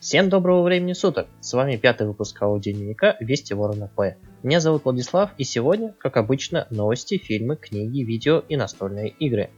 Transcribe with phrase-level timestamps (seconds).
[0.00, 1.26] Всем доброго времени суток!
[1.40, 4.16] С вами пятый выпуск аудиодневника Вести Ворона П.
[4.42, 9.50] Меня зовут Владислав и сегодня, как обычно, новости, фильмы, книги, видео и настольные игры.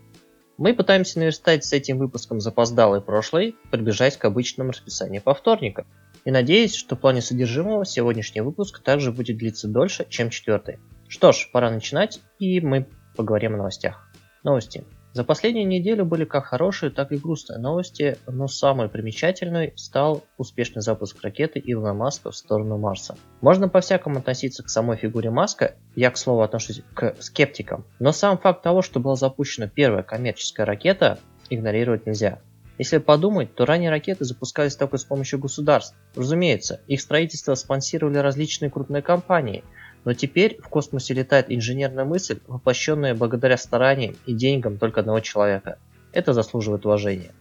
[0.58, 5.87] Мы пытаемся наверстать с этим выпуском запоздалый прошлый, приближаясь к обычному расписанию по вторникам.
[6.24, 10.81] И надеюсь, что в плане содержимого сегодняшний выпуск также будет длиться дольше, чем четвертый.
[11.06, 14.11] Что ж, пора начинать, и мы поговорим о новостях.
[14.43, 14.83] Новости.
[15.15, 20.80] За последнюю неделю были как хорошие, так и грустные новости, но самой примечательной стал успешный
[20.80, 23.16] запуск ракеты Илона Маска в сторону Марса.
[23.42, 28.38] Можно по-всякому относиться к самой фигуре Маска, я, к слову, отношусь к скептикам, но сам
[28.38, 31.19] факт того, что была запущена первая коммерческая ракета,
[31.50, 32.41] игнорировать нельзя.
[32.78, 35.94] Если подумать, то ранее ракеты запускались только с помощью государств.
[36.16, 39.62] Разумеется, их строительство спонсировали различные крупные компании–
[40.05, 45.78] но теперь в космосе летает инженерная мысль, воплощенная благодаря стараниям и деньгам только одного человека.
[46.12, 47.33] Это заслуживает уважения.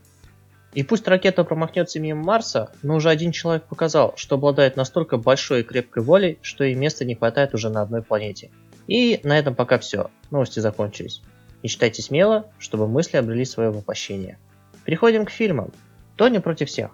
[0.73, 5.61] И пусть ракета промахнется мимо Марса, но уже один человек показал, что обладает настолько большой
[5.61, 8.51] и крепкой волей, что и места не хватает уже на одной планете.
[8.87, 10.09] И на этом пока все.
[10.31, 11.21] Новости закончились.
[11.61, 14.37] Не читайте смело, чтобы мысли обрели свое воплощение.
[14.85, 15.71] Переходим к фильмам.
[16.15, 16.91] Тони против всех.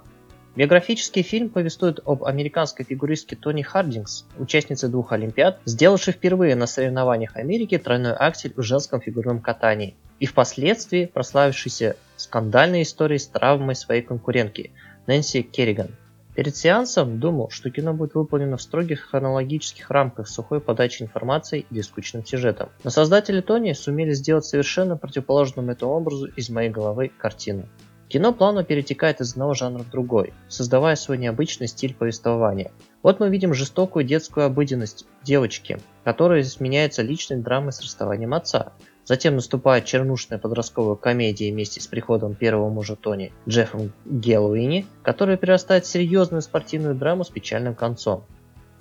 [0.57, 7.35] Биографический фильм повествует об американской фигуристке Тони Хардингс, участнице двух Олимпиад, сделавшей впервые на соревнованиях
[7.35, 14.01] Америки тройной аксель в женском фигурном катании и впоследствии прославившейся скандальной историей с травмой своей
[14.01, 14.71] конкурентки
[15.05, 15.89] Нэнси Керриган.
[16.33, 21.81] Перед сеансом думал, что кино будет выполнено в строгих хронологических рамках сухой подачей информации или
[21.81, 22.69] скучным сюжетом.
[22.83, 27.67] Но создатели Тони сумели сделать совершенно противоположному этому образу из моей головы картину.
[28.09, 32.71] Кино плавно перетекает из одного жанра в другой, создавая свой необычный стиль повествования.
[33.03, 38.71] Вот мы видим жестокую детскую обыденность девочки, которая сменяется личной драмой с расставанием отца.
[39.03, 45.85] Затем наступает чернушная подростковая комедия вместе с приходом первого мужа Тони, Джеффом Геллуини, которая перерастает
[45.85, 48.23] в серьезную спортивную драму с печальным концом.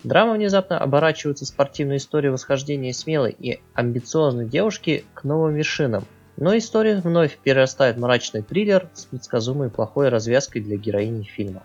[0.04, 6.04] Драма внезапно оборачивается в спортивную историю восхождения смелой и амбициозной девушки к новым вершинам,
[6.36, 11.62] но история вновь перерастает в мрачный триллер с предсказуемой плохой развязкой для героини фильма.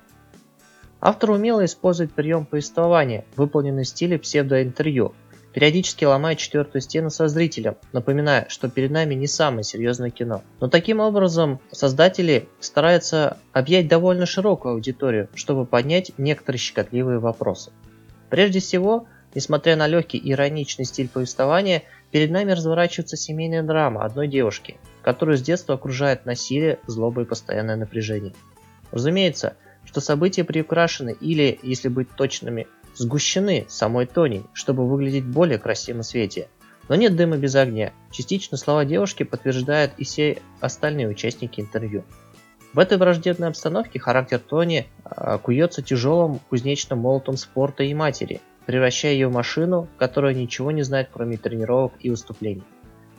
[0.99, 5.15] Автор умело использует прием повествования, выполненный в стиле псевдоинтервью,
[5.53, 10.43] периодически ломает четвертую стену со зрителем, напоминая, что перед нами не самое серьезное кино.
[10.59, 17.71] Но таким образом создатели стараются объять довольно широкую аудиторию, чтобы поднять некоторые щекотливые вопросы.
[18.29, 24.77] Прежде всего, несмотря на легкий ироничный стиль повествования, Перед нами разворачивается семейная драма одной девушки,
[25.01, 28.33] которую с детства окружает насилие, злоба и постоянное напряжение.
[28.91, 29.55] Разумеется,
[29.85, 36.05] что события приукрашены или, если быть точными, сгущены самой Тони, чтобы выглядеть более красивым в
[36.05, 36.49] свете.
[36.89, 37.93] Но нет дыма без огня.
[38.11, 42.03] Частично слова девушки подтверждают и все остальные участники интервью.
[42.73, 49.13] В этой враждебной обстановке характер Тони а, куется тяжелым кузнечным молотом спорта и матери– превращая
[49.13, 52.63] ее в машину, которая ничего не знает, кроме тренировок и выступлений.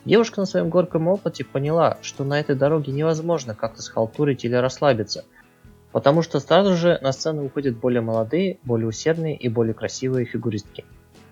[0.04, 5.24] Девушка на своем горьком опыте поняла, что на этой дороге невозможно как-то схалтурить или расслабиться,
[5.92, 10.84] потому что сразу же на сцену выходят более молодые, более усердные и более красивые фигуристки.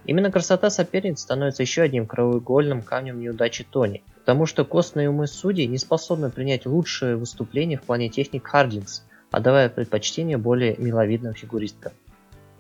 [0.07, 5.67] Именно красота соперниц становится еще одним краеугольным камнем неудачи Тони, потому что костные умы судей
[5.67, 11.93] не способны принять лучшее выступление в плане техник Хардингс, отдавая предпочтение более миловидным фигуристкам.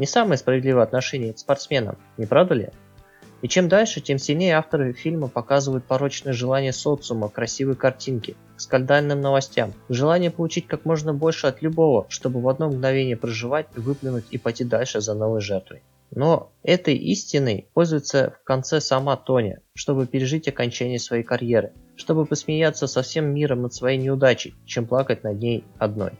[0.00, 2.68] Не самое справедливое отношение к спортсменам, не правда ли?
[3.42, 9.74] И чем дальше, тем сильнее авторы фильма показывают порочное желание социума, красивой картинки, скандальным новостям,
[9.90, 14.64] желание получить как можно больше от любого, чтобы в одно мгновение проживать, выплюнуть и пойти
[14.64, 15.82] дальше за новой жертвой.
[16.10, 22.86] Но этой истиной пользуется в конце сама Тоня, чтобы пережить окончание своей карьеры, чтобы посмеяться
[22.86, 26.12] со всем миром над своей неудачей, чем плакать над ней одной.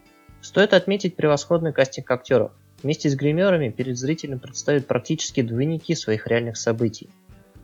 [0.42, 2.52] Стоит отметить превосходный кастинг актеров.
[2.82, 7.10] Вместе с гримерами перед зрителем предстают практически двойники своих реальных событий.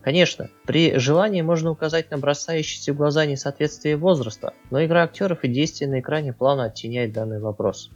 [0.02, 5.48] Конечно, при желании можно указать на бросающиеся в глаза несоответствие возраста, но игра актеров и
[5.48, 7.90] действия на экране плавно оттеняет данный вопрос.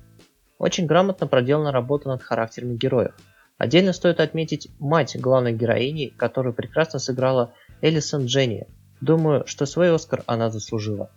[0.58, 3.14] Очень грамотно проделана работа над характерами героев.
[3.58, 7.52] Отдельно стоит отметить мать главной героини, которую прекрасно сыграла
[7.82, 8.66] Элисон Дженни.
[9.00, 11.10] Думаю, что свой Оскар она заслужила.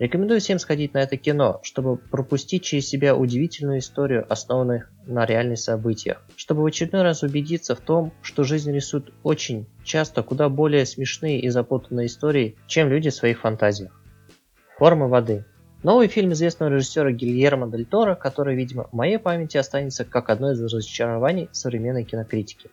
[0.00, 5.58] Рекомендую всем сходить на это кино, чтобы пропустить через себя удивительную историю, основанную на реальных
[5.58, 10.86] событиях, чтобы в очередной раз убедиться в том, что жизнь рисует очень часто куда более
[10.86, 13.92] смешные и запутанные истории, чем люди в своих фантазиях.
[14.78, 15.44] Формы воды.
[15.82, 20.52] Новый фильм известного режиссера Гильермо Дель Торо, который, видимо, в моей памяти останется как одно
[20.52, 22.70] из разочарований современной кинокритики.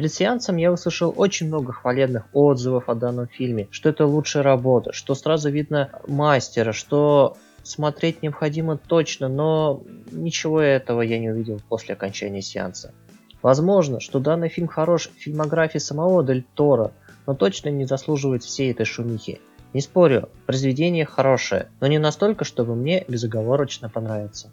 [0.00, 4.94] Перед сеансом я услышал очень много хвалебных отзывов о данном фильме, что это лучшая работа,
[4.94, 11.96] что сразу видно мастера, что смотреть необходимо точно, но ничего этого я не увидел после
[11.96, 12.94] окончания сеанса.
[13.42, 16.92] Возможно, что данный фильм хорош в фильмографии самого Дель Торо,
[17.26, 19.38] но точно не заслуживает всей этой шумихи.
[19.74, 24.50] Не спорю, произведение хорошее, но не настолько, чтобы мне безоговорочно понравиться.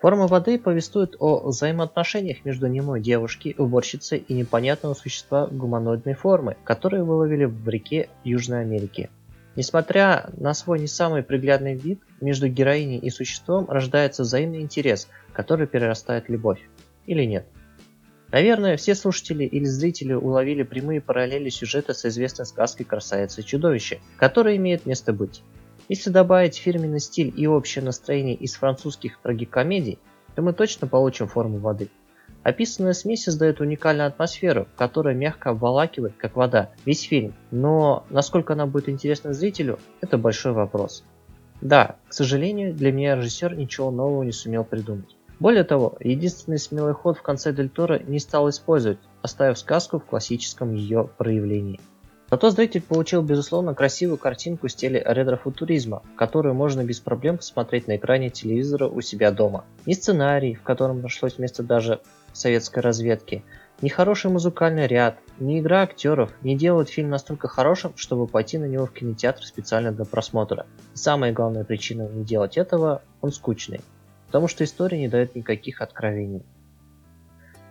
[0.00, 7.04] Форма воды повествует о взаимоотношениях между немой девушки, уборщицей и непонятного существа гуманоидной формы, которые
[7.04, 9.10] выловили в реке Южной Америки.
[9.56, 15.66] Несмотря на свой не самый приглядный вид, между героиней и существом рождается взаимный интерес, который
[15.66, 16.66] перерастает в любовь.
[17.04, 17.44] Или нет?
[18.32, 24.00] Наверное, все слушатели или зрители уловили прямые параллели сюжета с известной сказкой «Красавица и чудовище»,
[24.16, 25.42] которая имеет место быть.
[25.90, 29.98] Если добавить фирменный стиль и общее настроение из французских трагикомедий,
[30.36, 31.88] то мы точно получим форму воды.
[32.44, 38.66] Описанная смесь создает уникальную атмосферу, которая мягко обволакивает, как вода, весь фильм, но насколько она
[38.66, 41.02] будет интересна зрителю, это большой вопрос.
[41.60, 45.16] Да, к сожалению, для меня режиссер ничего нового не сумел придумать.
[45.40, 50.04] Более того, единственный смелый ход в конце Дель Торо не стал использовать, оставив сказку в
[50.04, 51.80] классическом ее проявлении.
[52.30, 57.96] Зато зритель получил безусловно красивую картинку в стиле ретро-футуризма, которую можно без проблем посмотреть на
[57.96, 59.64] экране телевизора у себя дома.
[59.84, 62.00] Ни сценарий, в котором нашлось место даже
[62.32, 63.42] советской разведки,
[63.82, 68.66] ни хороший музыкальный ряд, ни игра актеров не делают фильм настолько хорошим, чтобы пойти на
[68.66, 70.66] него в кинотеатр специально для просмотра.
[70.94, 73.80] И самая главная причина не делать этого– он скучный
[74.30, 76.44] потому что история не дает никаких откровений.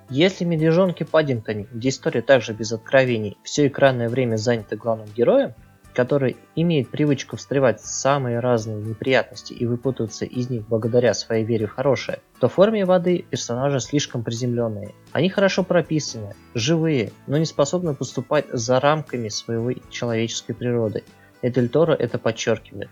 [0.10, 5.54] Если медвежонки Паддингтоне, где история также без откровений, все экранное время занято главным героем,
[5.94, 11.68] который имеет привычку встревать в самые разные неприятности и выпутываться из них благодаря своей вере
[11.68, 14.96] в хорошее, то в форме воды персонажи слишком приземленные.
[15.12, 21.04] Они хорошо прописаны, живые, но не способны поступать за рамками своей человеческой природы.
[21.44, 22.90] И Дель Торо это подчеркивает.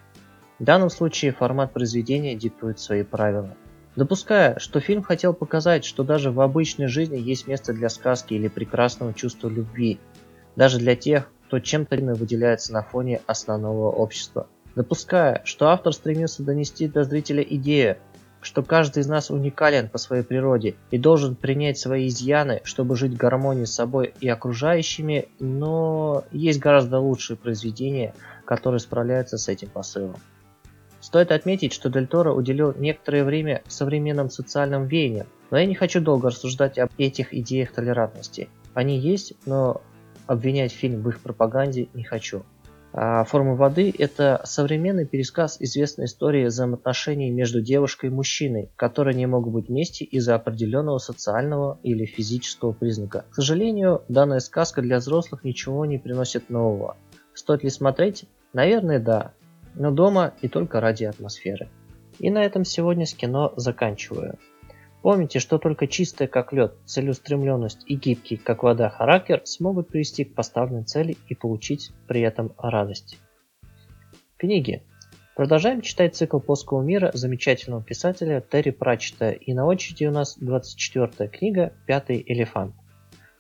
[0.60, 3.56] В данном случае формат произведения диктует свои правила.
[3.98, 8.48] Допуская, что фильм хотел показать, что даже в обычной жизни есть место для сказки или
[8.48, 10.00] прекрасного чувства любви,
[10.56, 14.46] даже для тех, кто чем-то выделяется на фоне основного общества.
[14.76, 17.98] Допуская, что автор стремился донести до зрителя идею,
[18.40, 23.14] что каждый из нас уникален по своей природе и должен принять свои изъяны, чтобы жить
[23.14, 28.14] в гармонии с собой и окружающими, но есть гораздо лучшие произведения,
[28.46, 30.18] которые справляются с этим посылом.
[31.08, 36.02] Стоит отметить, что Дель Торо уделил некоторое время современным социальным веяниям, но я не хочу
[36.02, 38.50] долго рассуждать об этих идеях толерантности.
[38.74, 39.82] Они есть, но
[40.26, 42.44] обвинять фильм в их пропаганде не хочу.
[42.92, 49.28] А «Форма воды»— это современный пересказ известной истории взаимоотношений между девушкой и мужчиной, которые не
[49.28, 53.24] могут быть вместе из-за определенного социального или физического признака.
[53.30, 56.98] К сожалению, данная сказка для взрослых ничего не приносит нового.
[57.34, 58.26] Стоит ли смотреть?
[58.52, 59.32] Наверное, да
[59.78, 61.70] но дома и только ради атмосферы.
[62.20, 64.38] И на этом сегодня с кино заканчиваю.
[65.04, 70.34] Помните, что только чистая как лед, целеустремленность и гибкий как вода характер смогут привести к
[70.34, 73.20] поставленной цели и получить при этом радость.
[74.38, 74.84] Книги.
[75.36, 81.30] Продолжаем читать цикл плоского мира замечательного писателя Терри Пратчета, и на очереди у нас 24
[81.30, 82.74] книга «Пятый элефант».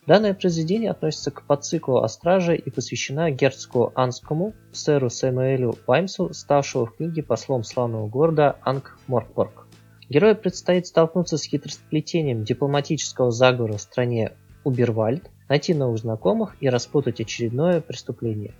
[0.07, 6.85] Данное произведение относится к подциклу о страже и посвящена герцогу Анскому, сэру Сэмуэлю Ваймсу, ставшего
[6.85, 9.67] в книге послом славного города Анг-Морпорг.
[10.09, 14.31] Герою предстоит столкнуться с хитросплетением дипломатического заговора в стране
[14.63, 18.53] Убервальд, найти новых знакомых и распутать очередное преступление.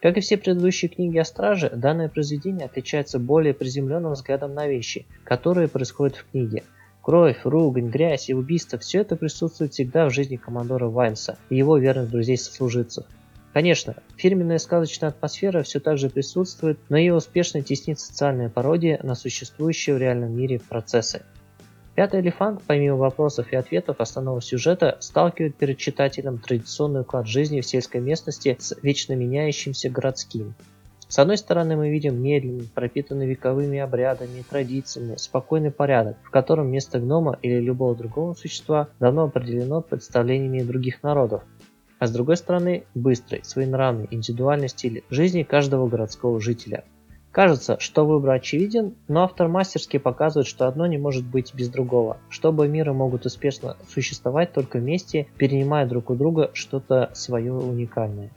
[0.00, 5.06] Как и все предыдущие книги о страже, данное произведение отличается более приземленным взглядом на вещи,
[5.24, 6.62] которые происходят в книге–
[7.04, 11.76] Кровь, ругань, грязь и убийство– все это присутствует всегда в жизни командора Вайнса и его
[11.76, 13.04] верных друзей-сослуживцев.
[13.52, 19.14] Конечно, фирменная сказочная атмосфера все так же присутствует, но ее успешно теснит социальная пародия на
[19.14, 21.20] существующие в реальном мире процессы.
[21.94, 27.66] Пятый элефант, помимо вопросов и ответов основного сюжета, сталкивает перед читателем традиционный уклад жизни в
[27.66, 30.54] сельской местности с вечно меняющимся городским.
[31.08, 36.70] С одной стороны мы видим медленный, пропитанный вековыми обрядами и традициями, спокойный порядок, в котором
[36.70, 41.42] место гнома или любого другого существа давно определено представлениями других народов.
[41.98, 46.84] А с другой стороны, быстрый, своенравный, индивидуальный стиль жизни каждого городского жителя.
[47.34, 52.18] Кажется, что выбор очевиден, но автор мастерски показывает, что одно не может быть без другого,
[52.28, 58.30] что оба мира могут успешно существовать только вместе, перенимая друг у друга что-то свое уникальное.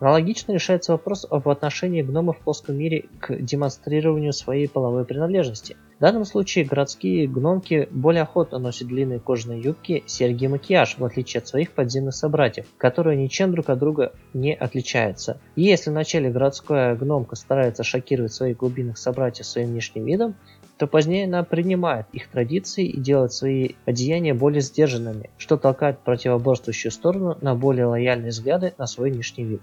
[0.00, 5.76] Аналогично решается вопрос об отношении гномов в плоском мире к демонстрированию своей половой принадлежности.
[5.98, 11.04] В данном случае городские гномки более охотно носят длинные кожаные юбки, серьги и макияж, в
[11.04, 15.40] отличие от своих подземных собратьев, которые ничем друг от друга не отличаются.
[15.56, 20.36] И если вначале городская гномка старается шокировать своих глубинных собратьев своим внешним видом,
[20.76, 26.92] то позднее она принимает их традиции и делает свои одеяния более сдержанными, что толкает противоборствующую
[26.92, 29.62] сторону на более лояльные взгляды на свой внешний вид.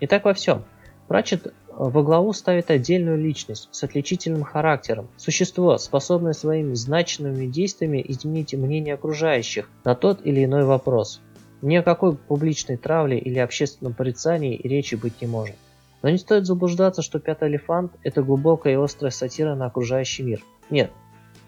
[0.00, 0.64] И так во всем.
[1.08, 8.54] Пратчет во главу ставит отдельную личность с отличительным характером, существо, способное своими значимыми действиями изменить
[8.54, 11.20] мнение окружающих на тот или иной вопрос.
[11.62, 15.56] Ни о какой публичной травле или общественном порицании речи быть не может.
[16.02, 20.42] Но не стоит заблуждаться, что «Пятый элефант»— это глубокая и острая сатира на окружающий мир.
[20.70, 20.90] Нет.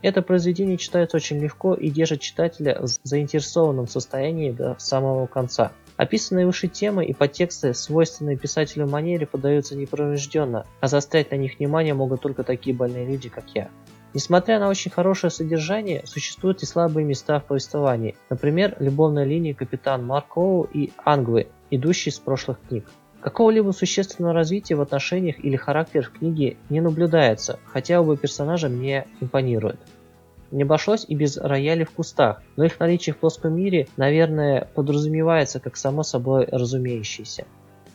[0.02, 5.72] Это произведение читается очень легко и держит читателя в заинтересованном состоянии до самого конца.
[5.96, 11.94] Описанные выше темы и подтексты, свойственные писателю манере, подаются непровожденно, а заострять на них внимание
[11.94, 13.68] могут только такие больные люди, как я.
[14.14, 18.14] Несмотря на очень хорошее содержание, существуют и слабые места в повествовании.
[18.28, 22.86] Например, любовная линия капитан Маркоу и Ангвы, идущие с прошлых книг.
[23.20, 29.78] Какого-либо существенного развития в отношениях или характерах книги не наблюдается, хотя оба персонажа мне импонируют.
[30.52, 35.60] Не обошлось и без роялей в кустах, но их наличие в плоском мире, наверное, подразумевается
[35.60, 37.46] как само собой разумеющееся.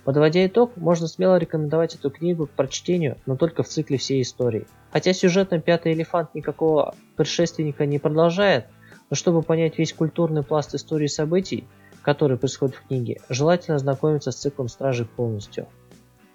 [0.03, 4.65] Подводя итог, можно смело рекомендовать эту книгу к прочтению, но только в цикле всей истории.
[4.91, 8.65] Хотя сюжетно «Пятый элефант» никакого предшественника не продолжает,
[9.11, 11.67] но чтобы понять весь культурный пласт истории событий,
[12.01, 15.67] который происходит в книге, желательно ознакомиться с циклом Стражей полностью.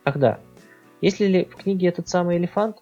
[0.04, 0.38] Ах да,
[1.00, 2.76] если ли в книге этот самый элефант,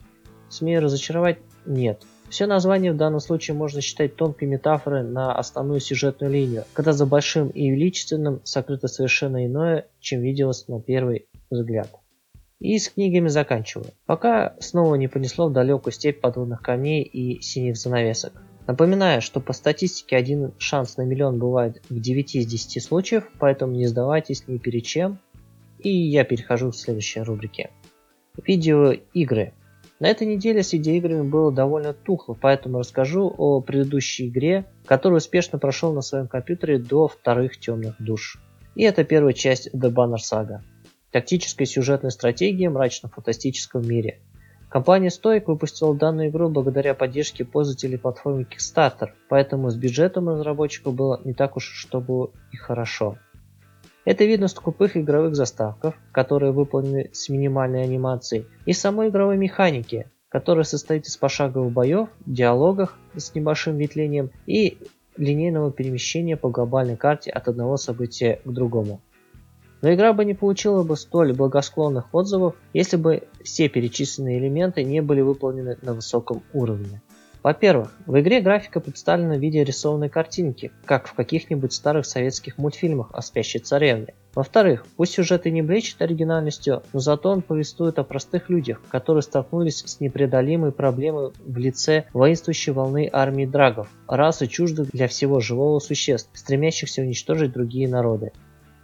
[0.50, 2.04] смею разочаровать, нет.
[2.30, 7.04] Все название в данном случае можно считать тонкой метафорой на основную сюжетную линию, когда за
[7.04, 11.90] большим и величественным сокрыто совершенно иное, чем виделось на первый взгляд.
[12.60, 13.88] И с книгами заканчиваю.
[14.06, 18.32] Пока снова не понесло в далекую степь подводных камней и синих занавесок.
[18.68, 23.72] Напоминаю, что по статистике один шанс на миллион бывает в 9 из 10 случаев, поэтому
[23.72, 25.18] не сдавайтесь ни перед чем.
[25.80, 27.70] И я перехожу к следующей рубрике.
[28.46, 29.52] Видеоигры.
[30.00, 35.58] На этой неделе с видеоиграми было довольно тухло, поэтому расскажу о предыдущей игре, которую успешно
[35.58, 38.38] прошел на своем компьютере до вторых темных душ.
[38.74, 40.60] И это первая часть The Banner Saga.
[41.10, 44.20] Тактическая сюжетная стратегия в мрачно-фантастическом мире.
[44.70, 51.20] Компания Stoic выпустила данную игру благодаря поддержке пользователей платформы Kickstarter, поэтому с бюджетом разработчиков было
[51.24, 53.18] не так уж чтобы и хорошо.
[54.10, 60.10] Это видно с скупых игровых заставков, которые выполнены с минимальной анимацией, и самой игровой механики,
[60.28, 64.78] которая состоит из пошаговых боев, диалогах с небольшим ветвлением и
[65.16, 69.00] линейного перемещения по глобальной карте от одного события к другому.
[69.80, 75.02] Но игра бы не получила бы столь благосклонных отзывов, если бы все перечисленные элементы не
[75.02, 77.00] были выполнены на высоком уровне.
[77.42, 83.08] Во-первых, в игре графика представлена в виде рисованной картинки, как в каких-нибудь старых советских мультфильмах
[83.14, 84.12] о спящей царевне.
[84.34, 89.22] Во-вторых, пусть сюжет и не блещет оригинальностью, но зато он повествует о простых людях, которые
[89.22, 95.78] столкнулись с непреодолимой проблемой в лице воинствующей волны армии драгов, расы чуждых для всего живого
[95.78, 98.32] существ, стремящихся уничтожить другие народы.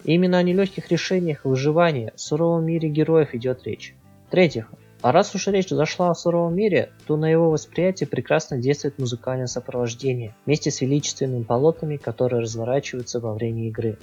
[0.05, 3.95] И именно о нелегких решениях выживания в суровом мире героев идет речь.
[4.29, 4.71] В-третьих,
[5.03, 9.47] а раз уж речь зашла о суровом мире, то на его восприятие прекрасно действует музыкальное
[9.47, 13.99] сопровождение, вместе с величественными полотнами, которые разворачиваются во время игры.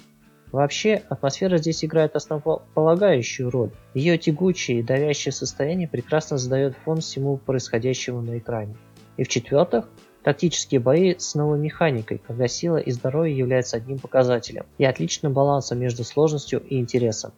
[0.52, 3.72] Вообще, атмосфера здесь играет основополагающую роль.
[3.96, 8.76] Ее тягучее и давящее состояние прекрасно задает фон всему происходящему на экране.
[9.18, 9.88] И в-четвертых,
[10.24, 15.80] Тактические бои с новой механикой, когда сила и здоровье являются одним показателем, и отличным балансом
[15.80, 17.34] между сложностью и интересом.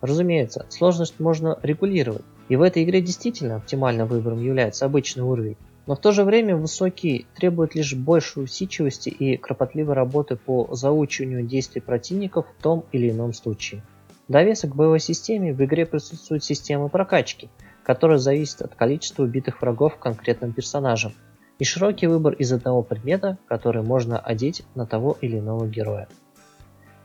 [0.00, 5.94] Разумеется, сложность можно регулировать, и в этой игре действительно оптимальным выбором является обычный уровень, но
[5.94, 11.80] в то же время высокий требует лишь большей усидчивости и кропотливой работы по заучиванию действий
[11.80, 13.82] противников в том или ином случае.
[14.28, 17.48] Довесок к боевой системе в игре присутствует система прокачки,
[17.84, 21.12] которая зависит от количества убитых врагов конкретным персонажем,
[21.60, 26.08] и широкий выбор из одного предмета, который можно одеть на того или иного героя.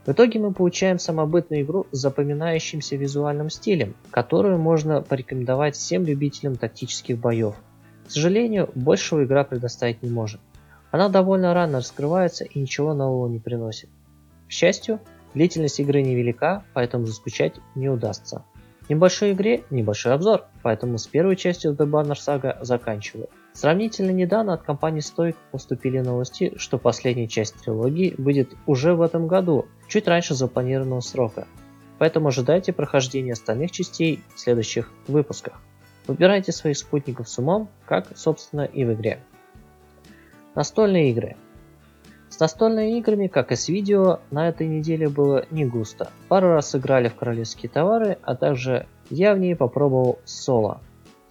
[0.06, 6.56] В итоге мы получаем самобытную игру с запоминающимся визуальным стилем, которую можно порекомендовать всем любителям
[6.56, 7.56] тактических боев.
[8.08, 10.42] К сожалению, большего игра предоставить не может.
[10.90, 13.90] Она довольно рано раскрывается и ничего нового не приносит.
[14.48, 15.00] К счастью,
[15.36, 18.44] длительность игры невелика, поэтому заскучать не удастся.
[18.90, 23.30] Небольшой игре небольшой обзор, поэтому с первой частью The Banner Saga заканчиваю.
[23.54, 29.28] Сравнительно недавно от компании Stoic поступили новости, что последняя часть трилогии выйдет уже в этом
[29.28, 31.48] году, чуть раньше запланированного срока.
[31.98, 35.62] Поэтому ожидайте прохождения остальных частей в следующих выпусках.
[36.08, 39.20] Выбирайте своих спутников с умом, как, собственно, и в игре.
[40.56, 41.36] Настольные игры.
[42.30, 46.10] С настольными играми, как и с видео, на этой неделе было не густо.
[46.30, 50.82] Пару раз сыграли в королевские товары, а также я в ней попробовал соло.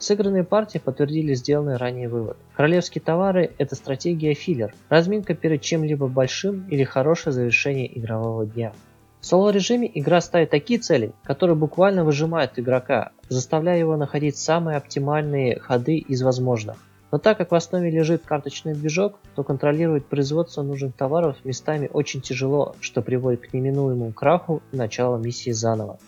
[0.00, 2.38] Сыгранные партии подтвердили сделанный ранее вывод.
[2.56, 8.72] Королевские товары– это стратегия филлер, разминка перед чем-либо большим или хорошее завершение игрового дня.
[9.20, 15.60] В соло-режиме игра ставит такие цели, которые буквально выжимают игрока, заставляя его находить самые оптимальные
[15.60, 16.78] ходы из возможных.
[17.12, 22.22] Но так как в основе лежит карточный движок, то контролировать производство нужных товаров местами очень
[22.22, 25.98] тяжело, что приводит к неминуемому краху и началу миссии заново.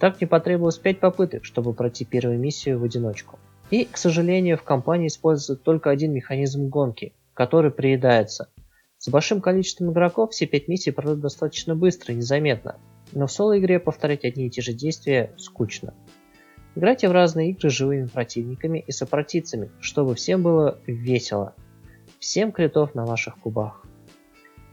[0.00, 3.38] Так мне потребовалось 5 попыток, чтобы пройти первую миссию в одиночку.
[3.70, 8.48] И, к сожалению, в компании используется только один механизм гонки, который приедается.
[8.96, 12.78] С большим количеством игроков все 5 миссий пройдут достаточно быстро и незаметно,
[13.12, 15.94] но в соло-игре повторять одни и те же действия скучно.
[16.74, 21.54] Играйте в разные игры с живыми противниками и сопротивцами, чтобы всем было весело.
[22.18, 23.84] Всем критов на ваших кубах.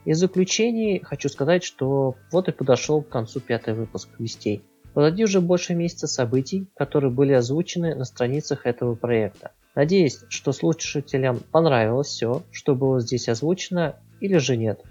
[0.05, 4.63] Из заключений хочу сказать, что вот и подошел к концу пятый выпуск Вестей.
[4.97, 9.51] Позади уже больше месяца событий, которые были озвучены на страницах этого проекта.
[9.75, 14.81] Надеюсь, что слушателям понравилось все, что было здесь озвучено, или же нет.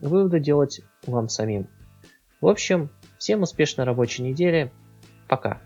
[0.00, 1.66] Выводы делать вам самим.
[2.40, 4.70] В общем, всем успешной рабочей недели.
[5.26, 5.60] Пока.